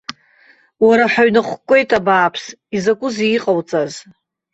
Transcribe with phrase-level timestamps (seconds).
[0.85, 3.93] Уара ҳаҩнаҟәыкуеит абааԥсы, изакәызеи иҟауҵаз?